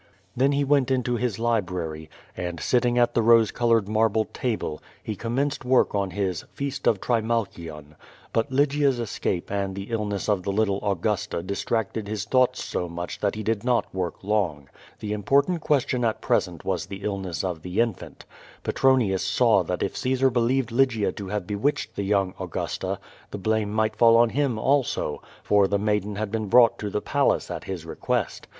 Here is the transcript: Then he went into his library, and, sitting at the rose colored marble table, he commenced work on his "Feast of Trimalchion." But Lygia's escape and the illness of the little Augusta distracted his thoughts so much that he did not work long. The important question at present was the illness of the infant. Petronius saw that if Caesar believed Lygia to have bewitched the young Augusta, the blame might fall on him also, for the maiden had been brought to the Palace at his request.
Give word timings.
Then 0.35 0.53
he 0.53 0.63
went 0.63 0.89
into 0.89 1.15
his 1.17 1.37
library, 1.37 2.09
and, 2.35 2.59
sitting 2.59 2.97
at 2.97 3.13
the 3.13 3.21
rose 3.21 3.51
colored 3.51 3.87
marble 3.87 4.25
table, 4.25 4.81
he 5.03 5.15
commenced 5.15 5.63
work 5.63 5.93
on 5.93 6.09
his 6.09 6.41
"Feast 6.55 6.87
of 6.87 6.99
Trimalchion." 6.99 7.93
But 8.33 8.51
Lygia's 8.51 8.97
escape 8.99 9.51
and 9.51 9.75
the 9.75 9.91
illness 9.91 10.27
of 10.27 10.41
the 10.41 10.51
little 10.51 10.79
Augusta 10.83 11.43
distracted 11.43 12.07
his 12.07 12.25
thoughts 12.25 12.63
so 12.63 12.89
much 12.89 13.19
that 13.19 13.35
he 13.35 13.43
did 13.43 13.63
not 13.63 13.93
work 13.93 14.23
long. 14.23 14.69
The 14.99 15.13
important 15.13 15.61
question 15.61 16.03
at 16.03 16.19
present 16.19 16.65
was 16.65 16.87
the 16.87 17.03
illness 17.03 17.43
of 17.43 17.61
the 17.61 17.79
infant. 17.79 18.25
Petronius 18.63 19.23
saw 19.23 19.61
that 19.65 19.83
if 19.83 19.95
Caesar 19.97 20.31
believed 20.31 20.71
Lygia 20.71 21.11
to 21.11 21.27
have 21.27 21.45
bewitched 21.45 21.95
the 21.95 22.01
young 22.01 22.33
Augusta, 22.39 22.97
the 23.29 23.37
blame 23.37 23.71
might 23.71 23.95
fall 23.95 24.17
on 24.17 24.31
him 24.31 24.57
also, 24.57 25.21
for 25.43 25.67
the 25.67 25.77
maiden 25.77 26.15
had 26.15 26.31
been 26.31 26.47
brought 26.47 26.79
to 26.79 26.89
the 26.89 27.01
Palace 27.01 27.51
at 27.51 27.65
his 27.65 27.85
request. 27.85 28.47